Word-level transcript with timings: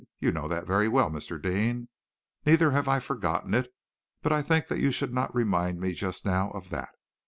"You 0.19 0.31
know 0.31 0.47
that 0.47 0.65
very 0.65 0.87
well, 0.87 1.11
Mr. 1.11 1.39
Deane. 1.39 1.87
Neither 2.43 2.71
have 2.71 2.87
I 2.87 2.99
forgotten 2.99 3.53
it. 3.53 3.71
But 4.23 4.31
I 4.31 4.41
think 4.41 4.65
that 4.67 4.79
you 4.81 4.91
should 4.91 5.13
not 5.13 5.35
remind 5.35 5.79
me 5.79 5.93
just 5.93 6.25
now 6.25 6.49
of 6.55 6.71
that." 6.71 6.89